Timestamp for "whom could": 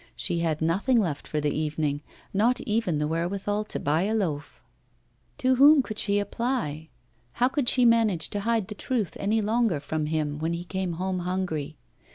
5.57-5.99